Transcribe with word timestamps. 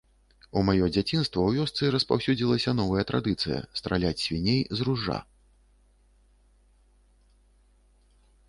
У 0.59 0.61
маё 0.67 0.85
дзяцінства 0.95 1.41
ў 1.43 1.49
вёсцы 1.57 1.89
распаўсюдзілася 1.95 2.73
новая 2.77 3.05
традыцыя 3.11 3.59
страляць 3.81 4.17
свіней 4.23 4.65
з 4.81 4.89
ружжа. 4.89 5.19